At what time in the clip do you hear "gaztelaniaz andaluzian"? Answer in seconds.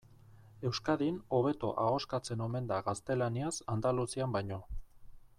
2.87-4.35